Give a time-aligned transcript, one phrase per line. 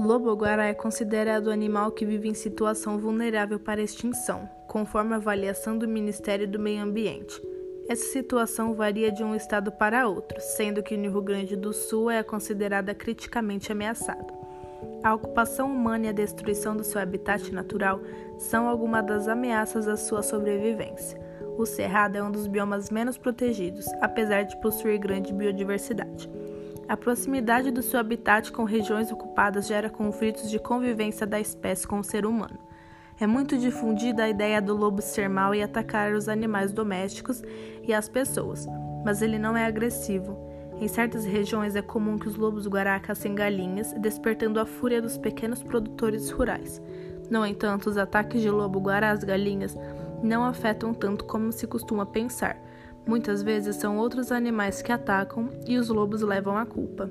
[0.00, 5.76] lobo-guará é considerado o animal que vive em situação vulnerável para extinção, conforme a avaliação
[5.76, 7.40] do Ministério do Meio Ambiente.
[7.88, 12.10] Essa situação varia de um estado para outro, sendo que no Rio Grande do Sul
[12.10, 14.26] é considerada criticamente ameaçada.
[15.02, 18.00] A ocupação humana e a destruição do seu habitat natural
[18.38, 21.18] são algumas das ameaças à sua sobrevivência.
[21.56, 26.28] O cerrado é um dos biomas menos protegidos, apesar de possuir grande biodiversidade.
[26.88, 31.98] A proximidade do seu habitat com regiões ocupadas gera conflitos de convivência da espécie com
[31.98, 32.58] o ser humano.
[33.18, 37.42] É muito difundida a ideia do lobo ser mau e atacar os animais domésticos
[37.82, 38.68] e as pessoas,
[39.04, 40.38] mas ele não é agressivo.
[40.80, 45.18] Em certas regiões é comum que os lobos guará caçem galinhas, despertando a fúria dos
[45.18, 46.80] pequenos produtores rurais.
[47.28, 49.76] No entanto, os ataques de lobo guará às galinhas
[50.22, 52.56] não afetam tanto como se costuma pensar.
[53.06, 57.08] Muitas vezes são outros animais que atacam e os lobos levam a culpa.